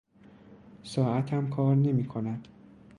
ساعتم 0.83 1.49
کار 1.49 1.75
نمیکند. 1.75 2.47